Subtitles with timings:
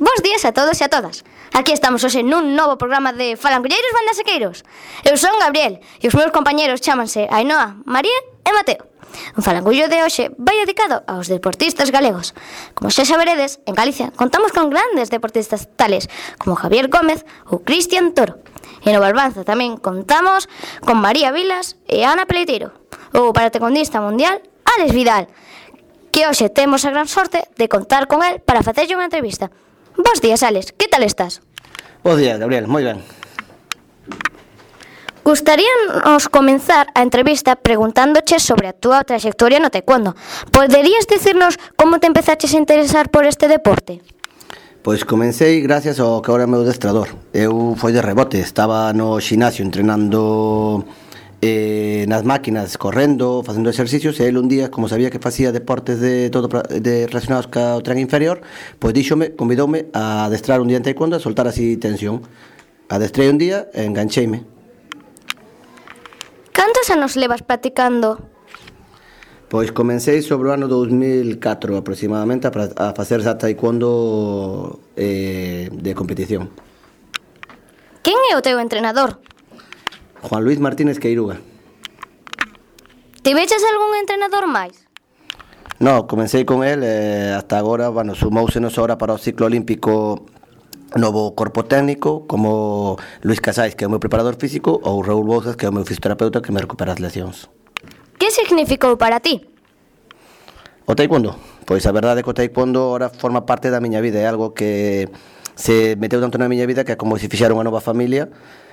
[0.00, 1.28] Bos días a todos e a todas.
[1.52, 4.64] Aquí estamos hoxe nun novo programa de Falangulleiros Bandasequeiros.
[5.04, 8.80] Eu son Gabriel e os meus compañeros chámanse Ainhoa, María e Mateo.
[9.36, 12.32] O falangullo de hoxe vai dedicado aos deportistas galegos.
[12.72, 16.08] Como xa saberedes, en Galicia contamos con grandes deportistas tales
[16.40, 18.40] como Javier Gómez ou Cristian Toro.
[18.80, 20.48] E no Barbanza tamén contamos
[20.80, 22.72] con María Vilas e Ana Peleteiro,
[23.12, 25.28] ou para tecondista mundial Alex Vidal,
[26.08, 29.52] que hoxe temos a gran sorte de contar con el para facerlle unha entrevista.
[29.96, 30.72] Bos días, Alex.
[30.76, 31.40] Que tal estás?
[32.02, 32.66] Bos días, Gabriel.
[32.66, 33.00] Moi ben.
[35.22, 40.16] Gustaríanos comenzar a entrevista preguntándoche sobre a túa trayectoria no taekwondo.
[40.50, 44.00] Poderías dicirnos como te empezaches a interesar por este deporte?
[44.82, 47.12] Pois comecei gracias ao que agora é meu destrador.
[47.36, 50.88] Eu foi de rebote, estaba no xinasio entrenando
[51.42, 56.00] eh, nas máquinas correndo, facendo exercicios e el un día, como sabía que facía deportes
[56.00, 58.44] de todo de relacionados ca o tren inferior,
[58.78, 62.22] pois díxome, convidoume a adestrar un día en taekwondo a soltar así tensión.
[62.88, 64.44] Adestrei un día e engancheime.
[66.52, 68.20] Cantos anos levas practicando?
[69.48, 76.52] Pois comecei sobre o ano 2004 aproximadamente a, a facer xa taekwondo eh, de competición.
[78.04, 79.18] Quen é o teu entrenador?
[80.22, 81.38] Juan Luis Martínez Queiruga.
[83.22, 84.86] Te veches algún entrenador máis?
[85.78, 90.26] No, comecei con el eh, hasta agora, bueno, sumousenos ahora para o ciclo olímpico
[90.96, 95.56] novo corpo técnico como Luis Casais, que é o meu preparador físico, ou Raúl Bouzas,
[95.56, 97.48] que é o meu fisioterapeuta que me recupera as lesións.
[98.18, 99.40] Que significou para ti?
[100.84, 101.36] O taekwondo.
[101.64, 104.52] Pois a verdade é que o taekwondo ora forma parte da miña vida, é algo
[104.52, 105.08] que
[105.54, 108.28] se meteu tanto na miña vida que é como se fixera unha nova familia,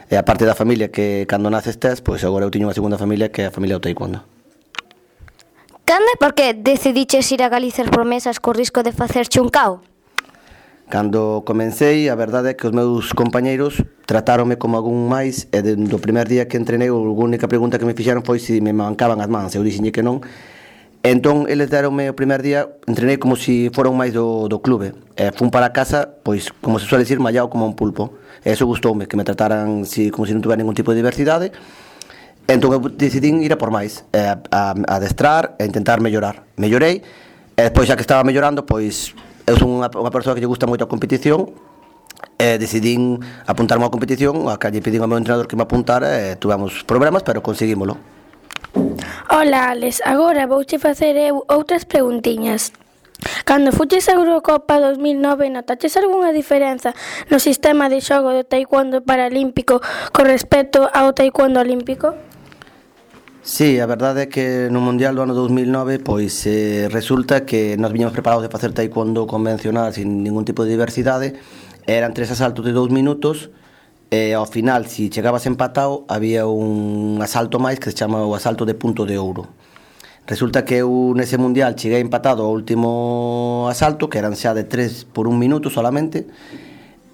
[0.08, 2.96] E a parte da familia que cando naces tes, pois agora eu tiño unha segunda
[2.96, 4.24] familia que é a familia do taekwondo.
[5.84, 9.84] Cando e por que decidiches ir a Galizas Promesas co risco de facerche un cao?
[10.88, 16.00] Cando comecei, a verdade é que os meus compañeiros tratáronme como algún máis e do
[16.00, 19.28] primer día que entrenei, a única pregunta que me fixeron foi se me mancaban as
[19.28, 19.52] mans.
[19.60, 20.24] Eu dixenlle que non,
[21.08, 24.92] Entón eles deronme o primer día, entrenei como se si foron máis do, do clube.
[25.16, 28.20] E fun para casa, pois, como se suele dicir, mallado como un pulpo.
[28.44, 31.00] E eso gustoume, que me trataran si, como se si non tuvera ningún tipo de
[31.00, 31.56] diversidade.
[32.52, 36.44] Entón eu decidín ir a por máis, e a, a, a adestrar e intentar mellorar.
[36.60, 37.00] Mellorei,
[37.56, 39.16] e despois xa que estaba mellorando, pois
[39.48, 41.56] eu son unha, unha persoa que lle gusta moito a competición,
[42.36, 46.20] e decidín apuntarme á competición, a que lle pedín ao meu entrenador que me apuntara,
[46.20, 48.17] e tuvemos problemas, pero conseguímolo.
[49.30, 50.02] Ola, Alex.
[50.06, 52.72] Agora vouche facer eu outras preguntiñas.
[53.46, 56.94] Cando fuches a Eurocopa 2009 notaches algunha diferenza
[57.32, 59.82] no sistema de xogo do taekwondo paralímpico
[60.14, 62.14] con respecto ao taekwondo olímpico?
[63.42, 67.90] Sí, a verdade é que no Mundial do ano 2009 pois eh, resulta que nos
[67.90, 71.40] viñamos preparados de facer taekwondo convencional sin ningún tipo de diversidade
[71.88, 73.50] eran tres asaltos de dous minutos
[74.10, 78.64] e ao final, se chegabas empatado había un asalto máis que se chama o asalto
[78.64, 79.48] de punto de ouro
[80.28, 85.04] resulta que eu nese Mundial cheguei empatado ao último asalto que eran xa de tres
[85.04, 86.28] por un minuto solamente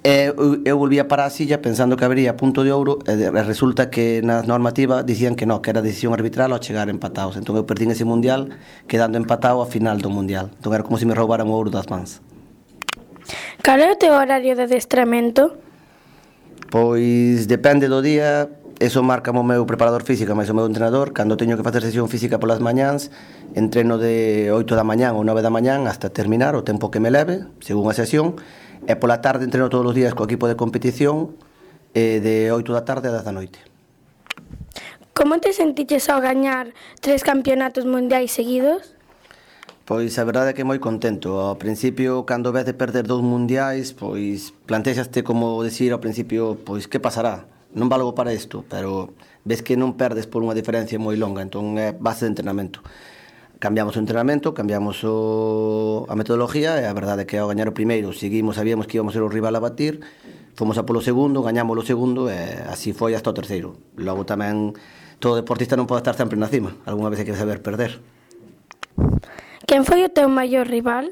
[0.04, 3.88] E eu, eu volvía para a silla pensando que habería punto de ouro e resulta
[3.88, 7.40] que na normativa dicían que no, que era decisión arbitral ao chegar empatados.
[7.40, 8.52] Entón eu perdín ese mundial
[8.84, 10.52] quedando empatado a final do mundial.
[10.60, 12.20] Entón era como se me roubaran o ouro das mans.
[13.64, 15.56] Cal é o teu horario de adestramento?
[16.74, 18.50] Pois depende do día,
[18.82, 22.10] eso marca o meu preparador físico, máis o meu entrenador, cando teño que facer sesión
[22.10, 23.14] física polas mañáns,
[23.54, 27.14] entreno de 8 da mañán ou 9 da mañán hasta terminar o tempo que me
[27.14, 28.42] leve, según a sesión,
[28.90, 31.38] e pola tarde entreno todos os días co equipo de competición
[31.94, 33.62] eh, de 8 da tarde a 10 da noite.
[35.14, 36.74] Como te sentiches ao gañar
[37.06, 38.93] tres campeonatos mundiais seguidos?
[39.86, 41.36] Pois a verdade é que moi contento.
[41.44, 46.88] Ao principio, cando ves de perder dous mundiais, pois plantexaste como decir ao principio, pois
[46.88, 47.52] que pasará?
[47.76, 49.12] Non valgo para isto, pero
[49.44, 52.80] ves que non perdes por unha diferencia moi longa, entón é base de entrenamento.
[53.60, 57.76] Cambiamos o entrenamento, cambiamos o, a metodología e a verdade é que ao gañar o
[57.76, 60.00] primeiro seguimos, sabíamos que íbamos ser o rival a batir,
[60.56, 62.40] fomos a polo segundo, gañamos o segundo e
[62.72, 63.76] así foi hasta o terceiro.
[64.00, 64.80] Logo tamén
[65.20, 68.13] todo deportista non pode estar sempre na cima, algunha vez hai que saber perder.
[69.66, 71.08] Quen foi o teu maior rival?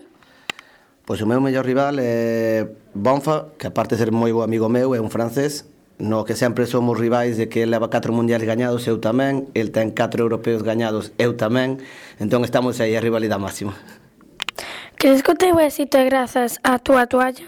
[1.08, 4.92] Pois o meu mellor rival é Bonfa, que aparte de ser moi bo amigo meu,
[4.96, 5.66] é un francés,
[5.98, 9.96] no que sempre somos rivais de que leva 4 mundiais gañados, eu tamén, el ten
[9.96, 11.80] 4 europeos gañados, eu tamén,
[12.20, 13.74] entón estamos aí a rivalidade máxima.
[15.00, 17.48] Crees que o teu éxito é grazas á túa toalla?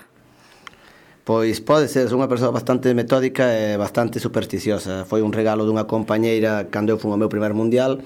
[1.23, 5.07] Pois pode ser, unha persoa bastante metódica e bastante supersticiosa.
[5.07, 7.99] Foi un regalo dunha compañeira cando eu fui ao meu primer mundial,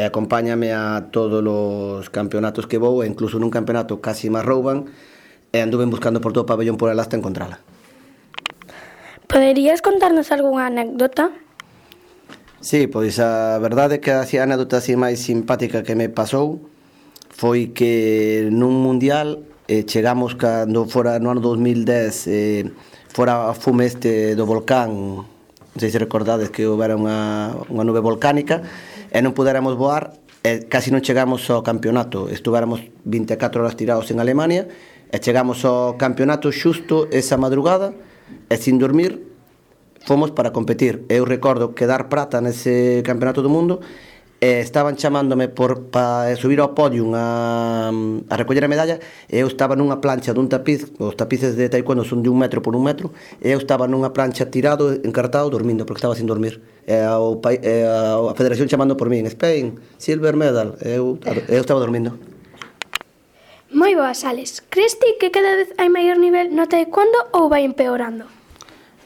[0.00, 4.88] e acompáñame a todos os campeonatos que vou, e incluso nun campeonato casi me rouban,
[5.52, 7.60] e anduven buscando por todo o pabellón por ela hasta encontrala.
[9.28, 11.36] Poderías contarnos algunha anécdota?
[12.64, 16.64] Sí, pois a verdade é que a anécdota así máis simpática que me pasou
[17.28, 22.72] foi que nun mundial eh, chegamos cando fora no ano 2010 eh,
[23.12, 28.02] fora a fume este do volcán non sei se recordades que houbera unha, unha nube
[28.02, 28.60] volcánica
[29.10, 30.14] Eh, e non pudéramos voar
[30.46, 32.30] e casi non chegamos ao campeonato.
[32.30, 34.64] Estuvéramos 24 horas tirados en Alemania.
[34.64, 37.90] Eh, e chegamos ao campeonato xusto esa madrugada
[38.46, 39.26] e sin dormir.
[40.06, 41.04] Fomos para competir.
[41.10, 43.82] Eu recordo quedar prata nese campeonato do mundo
[44.40, 48.96] e estaban chamándome por para subir ao podium a, a recoller a medalla.
[49.28, 52.62] E eu estaba nunha plancha dun tapiz os tapices de taekwondo son de un metro
[52.62, 53.12] por un metro.
[53.42, 57.74] E eu estaba nunha plancha tirado, encartado, dormindo porque estaba sin dormir e ao, e
[57.84, 61.18] ao, a federación chamando por min Spain, silver medal eu,
[61.48, 62.30] eu estaba dormindo
[63.70, 64.66] Moi boas, Alex.
[64.66, 68.26] Crees ti que cada vez hai maior nivel no taekwondo ou vai empeorando?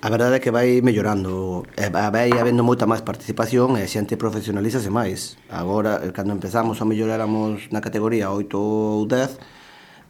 [0.01, 4.17] A verdade é que vai mellorando, eh, vai habendo moita máis participación e a xente
[4.17, 5.37] profesionalízase máis.
[5.53, 9.37] Agora, eh, cando empezamos a melloráramos na categoría 8 ou 10,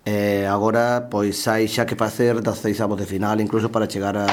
[0.05, 4.29] E agora, pois, hai xa que facer 16 avos de final, incluso para chegar a,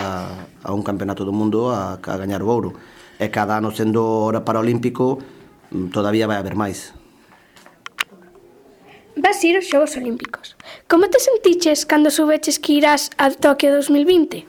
[0.68, 2.76] a un campeonato do mundo a, a gañar o ouro.
[3.16, 5.24] E cada ano sendo hora paralímpico,
[5.72, 6.92] mm, todavía vai haber máis.
[9.16, 10.60] Vas ir aos Xogos Olímpicos.
[10.92, 14.44] Como te sentiches cando soubeches que irás a Tokio 2020?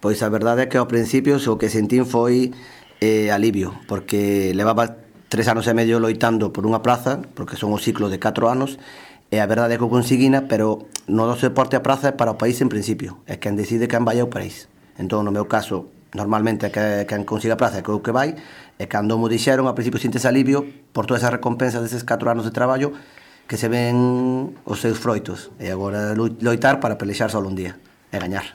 [0.00, 2.56] Pois a verdade é que ao principio o que sentín foi
[3.04, 4.96] eh, alivio, porque levaba
[5.28, 8.80] tres anos e medio loitando por unha praza, porque son o ciclo de 4 anos,
[9.28, 12.32] E a verdade é que o conseguina, pero no do deporte a praza é para
[12.32, 13.20] o país en principio.
[13.28, 14.72] É quen decide quen vai ao país.
[14.96, 18.08] Entón, no meu caso, normalmente é que quen consiga a praza é que o que
[18.08, 18.40] vai,
[18.80, 20.64] e cando mo dixeron, a principio sintes alivio
[20.96, 22.96] por todas as recompensas deses 4 anos de traballo
[23.44, 25.52] que se ven os seus froitos.
[25.60, 27.76] E agora loitar para pelexar só un día
[28.12, 28.48] e gañar.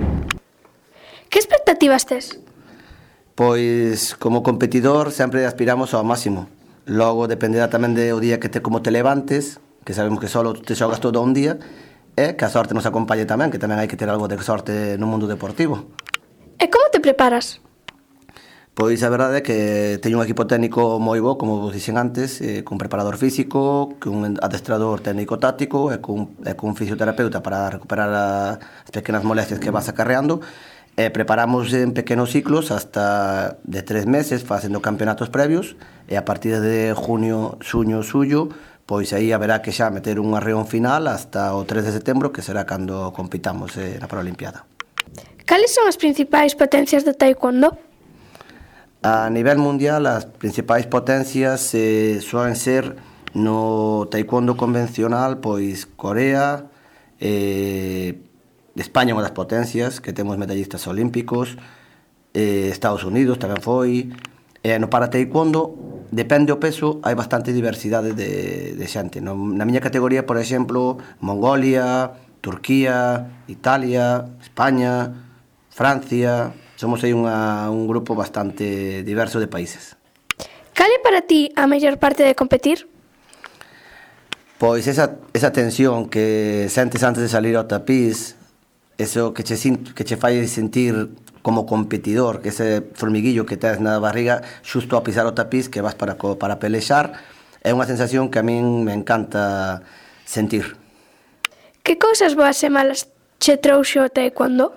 [1.28, 2.40] Que expectativas tes?
[3.36, 6.48] Pois, como competidor, sempre aspiramos ao máximo.
[6.88, 10.76] Logo, dependerá tamén do día que te como te levantes, que sabemos que solo te
[10.76, 11.56] xogas todo un día,
[12.12, 15.00] e que a sorte nos acompañe tamén, que tamén hai que ter algo de sorte
[15.00, 15.88] no mundo deportivo.
[16.60, 17.64] E como te preparas?
[18.76, 22.44] Pois a verdade é que teño un equipo técnico moi bo, como vos dixen antes,
[22.44, 28.12] eh, cun preparador físico, cun adestrador técnico táctico e cun, e cun fisioterapeuta para recuperar
[28.60, 30.44] as pequenas molestias que vas acarreando.
[31.00, 35.80] E preparamos en pequenos ciclos hasta de tres meses facendo campeonatos previos
[36.10, 38.50] e a partir de junio, suño, suyo,
[38.88, 42.40] pois aí haberá que xa meter unha reunión final hasta o 3 de setembro, que
[42.40, 44.64] será cando compitamos eh, na Paralimpiada.
[45.44, 47.76] Cales son as principais potencias do taekwondo?
[49.04, 52.96] A nivel mundial, as principais potencias eh, soen ser
[53.36, 56.72] no taekwondo convencional, pois Corea,
[57.20, 58.16] eh,
[58.72, 61.60] España unha das potencias, que temos medallistas olímpicos,
[62.32, 64.16] eh, Estados Unidos tamén foi,
[64.62, 69.20] E no para taekwondo depende o peso, hai bastante diversidade de, de xente.
[69.20, 75.26] No, na miña categoría, por exemplo, Mongolia, Turquía, Italia, España,
[75.68, 79.98] Francia, somos aí unha, un grupo bastante diverso de países.
[80.72, 82.86] Cal é para ti a mellor parte de competir?
[84.58, 88.37] Pois esa, esa tensión que sentes antes de salir ao tapiz,
[88.98, 89.56] eso que che,
[89.94, 95.06] que che fai sentir como competidor, que ese formiguillo que tes na barriga xusto a
[95.06, 97.14] pisar o tapiz que vas para, para pelexar,
[97.62, 99.86] é unha sensación que a min me encanta
[100.26, 100.76] sentir.
[101.86, 103.06] Que cousas boas e malas
[103.38, 104.74] che trouxo o taekwondo?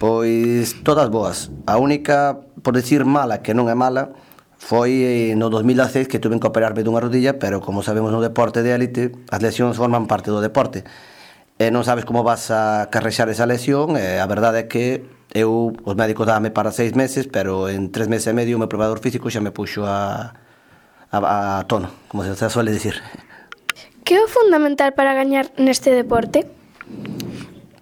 [0.00, 1.52] Pois todas boas.
[1.68, 4.16] A única, por decir mala, que non é mala,
[4.56, 8.64] foi eh, no 2016 que tuve que operarme dunha rodilla, pero como sabemos no deporte
[8.64, 10.82] de élite, as lesións forman parte do deporte
[11.58, 15.02] e non sabes como vas a carrexar esa lesión, e a verdade é que
[15.34, 18.70] eu, os médicos dame para seis meses, pero en tres meses e medio o meu
[18.70, 20.38] probador físico xa me puxo a,
[21.10, 21.18] a,
[21.58, 23.02] a tono, como se suele decir
[24.06, 26.48] Que é o fundamental para gañar neste deporte?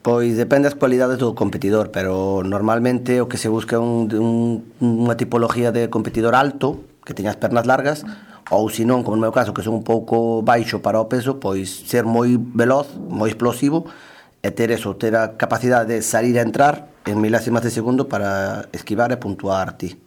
[0.02, 4.62] Pois depende das cualidades do competidor, pero normalmente o que se busca é un, un,
[4.80, 8.02] unha tipoloxía de competidor alto, que teña as pernas largas,
[8.50, 11.42] ou se non, como no meu caso, que son un pouco baixo para o peso,
[11.42, 13.90] pois ser moi veloz, moi explosivo,
[14.38, 18.70] e ter eso, ter a capacidade de salir a entrar en milésimas de segundo para
[18.70, 19.98] esquivar e puntuar ti.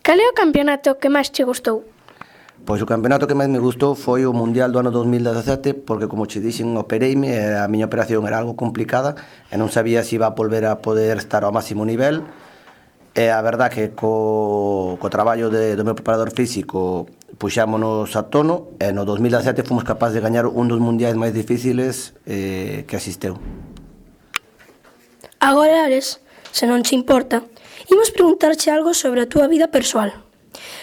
[0.00, 1.84] Cal é o campeonato que máis che gustou?
[2.64, 6.24] Pois o campeonato que máis me gustou foi o Mundial do ano 2017 porque, como
[6.24, 9.16] che dixen, opereime e a miña operación era algo complicada
[9.52, 12.24] e non sabía se iba a volver a poder estar ao máximo nivel
[13.12, 17.08] e a verdad que co, co traballo de, do meu preparador físico
[17.38, 22.16] puxámonos a tono e no 2017 fomos capaz de gañar un dos mundiais máis difíciles
[22.26, 23.38] eh, que asisteu.
[25.40, 26.20] Agora, Ares,
[26.52, 27.46] se non te importa,
[27.88, 30.12] imos preguntarche algo sobre a túa vida persoal.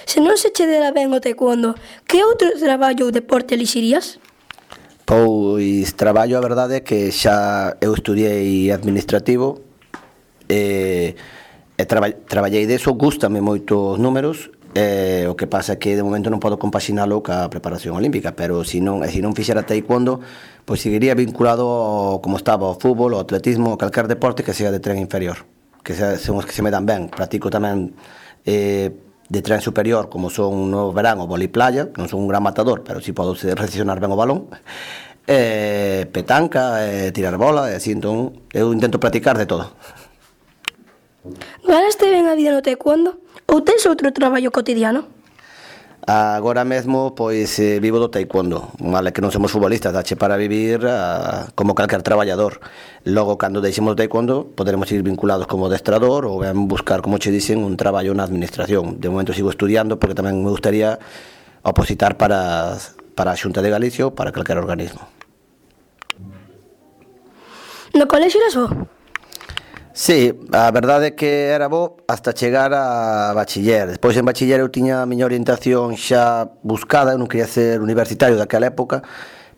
[0.07, 1.75] Se non se che dera ben o taekwondo,
[2.07, 4.17] que outro traballo ou deporte elixirías?
[5.05, 9.63] Pois traballo a verdade é que xa eu estudiei administrativo
[10.49, 11.15] e,
[11.77, 16.05] e traba, traballei deso, gustame moito os números Eh, o que pasa é que de
[16.05, 20.21] momento non podo compaxinalo ca preparación olímpica, pero se non, se non fixera taekwondo,
[20.69, 24.69] pois seguiría vinculado ao, como estaba ao fútbol, ao atletismo, a calquer deporte que sea
[24.69, 25.49] de tren inferior,
[25.81, 27.09] que sea, son os que se me dan ben.
[27.09, 27.97] Practico tamén
[28.45, 28.93] eh,
[29.25, 32.85] de tren superior, como son no verán o voli playa, non son un gran matador,
[32.85, 34.45] pero si podo recesionar ben o balón,
[35.25, 39.73] eh, petanca, eh, tirar bola, eh, e así, entón, eu eh, intento practicar de todo.
[41.67, 43.19] Ganaste ben a vida no taekwondo?
[43.47, 45.17] Ou tens outro traballo cotidiano?
[46.09, 50.87] Agora mesmo, pois, eh, vivo do taekwondo Vale, que non somos futbolistas, dache para vivir
[50.87, 52.63] a, como calquer traballador
[53.03, 57.27] Logo, cando deixemos o taekwondo, poderemos ir vinculados como destrador Ou ben buscar, como che
[57.27, 60.95] dicen, un traballo na administración De momento sigo estudiando porque tamén me gustaría
[61.67, 62.79] opositar para,
[63.11, 65.03] para a Xunta de Galicia ou para calquer organismo
[67.91, 68.71] No colegio eras vos?
[69.97, 73.89] Sí, a verdade é que era bo hasta chegar a bachiller.
[73.89, 78.37] Despois en bachiller eu tiña a miña orientación xa buscada, eu non quería ser universitario
[78.37, 79.01] daquela época,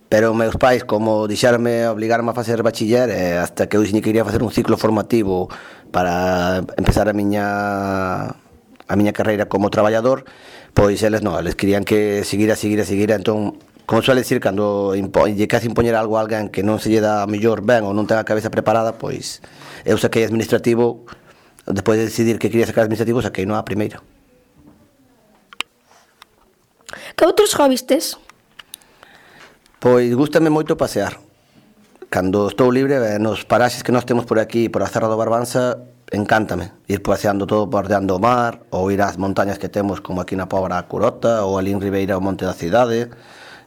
[0.07, 4.15] pero meus pais como deixarme obligarme a facer bachiller eh, hasta que eu dixen que
[4.15, 5.51] quería facer un ciclo formativo
[5.91, 10.23] para empezar a miña a miña carreira como traballador,
[10.71, 15.47] pois eles non, eles querían que seguira, seguira, seguira, entón Como suele decir, cando lle
[15.47, 18.21] casi impoñer algo a alguén que non se lle dá mellor ben ou non ten
[18.21, 19.41] a cabeza preparada, pois
[19.81, 21.09] eu saquei administrativo,
[21.65, 23.97] despois de decidir que quería sacar administrativo, saquei non a primeira.
[27.17, 28.13] Que outros hobbies tes?
[29.81, 31.17] Pois gustame moito pasear.
[32.13, 35.17] Cando estou libre, eh, nos paraxes que nós temos por aquí, por a Cerra do
[35.17, 35.81] Barbanza,
[36.13, 40.37] encántame ir paseando todo bordeando o mar ou ir ás montañas que temos como aquí
[40.37, 43.09] na Pobra Curota ou ali en Ribeira o Monte da Cidade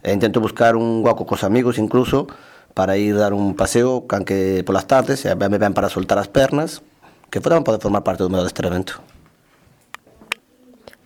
[0.03, 2.27] E intento buscar un guaco cos amigos incluso
[2.75, 6.83] para ir dar un paseo, canque polas tardes, e me ven para soltar as pernas,
[7.31, 8.99] que tamén pode formar parte do meu adestramento.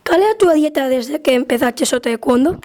[0.06, 2.62] Cal é a túa dieta desde que empezaches o taekwondo?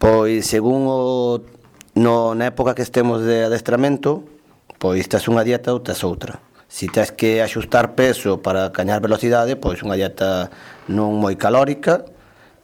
[0.00, 1.44] Pois, según o...
[1.96, 4.24] No, na época que estemos de adestramento,
[4.80, 6.40] pois tes unha dieta ou tes outra.
[6.68, 10.48] Si tes que axustar peso para cañar velocidade, pois unha dieta
[10.88, 12.04] non moi calórica,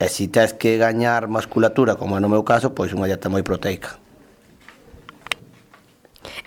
[0.03, 3.47] E se tes que gañar musculatura, como é no meu caso, pois unha dieta moi
[3.47, 4.03] proteica.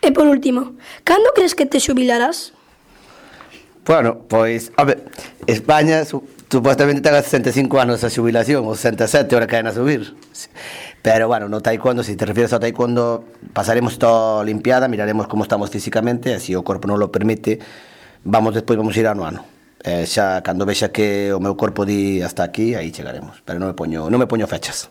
[0.03, 0.75] E por último,
[1.07, 2.51] cando crees que te xubilarás?
[3.87, 5.07] Bueno, pois, a ver,
[5.47, 10.19] España supostamente ten 65 anos a xubilación, ou 67, ahora caen a subir.
[10.99, 13.23] Pero bueno, no taekwondo, se si te refieres ao taekwondo,
[13.55, 17.63] pasaremos toda a Olimpiada, miraremos como estamos físicamente, e se o corpo non lo permite,
[18.27, 19.54] vamos despois, vamos ir ano a ano
[19.85, 23.69] eh, xa cando vexa que o meu corpo di hasta aquí, aí chegaremos, pero non
[23.69, 24.89] me poño, non me poño fechas.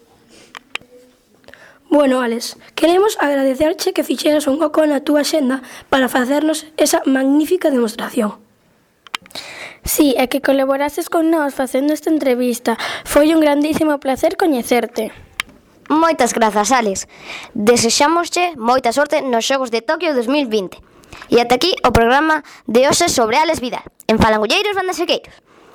[1.90, 7.70] Bueno, Alex, queremos agradecerche que fixeras un oco na túa xenda para facernos esa magnífica
[7.70, 8.38] demostración.
[9.84, 12.80] Sí, e que colaborases con nós facendo esta entrevista.
[13.04, 15.12] Foi un grandísimo placer coñecerte.
[15.92, 17.04] Moitas grazas, Alex.
[17.52, 20.93] Desexámosche moita sorte nos Xogos de Tokio 2020.
[21.28, 25.34] E ata aquí o programa de hoxe sobre Alex Vidal, en Falangulleiros Bandasequeiros.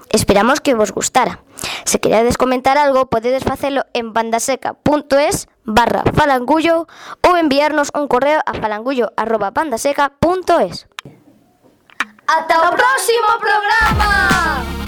[0.10, 1.43] Esperamos que vos gustara.
[1.86, 6.89] Se queredes comentar algo, podedes facelo en bandaseca.es barra falangullo
[7.22, 10.89] ou enviarnos un correo a falangullo arroba bandaseca.es.
[12.25, 14.78] Ata o próximo programa!